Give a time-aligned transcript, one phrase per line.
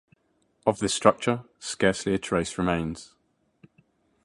[0.65, 3.13] Of this structure, scarcely a trace remains.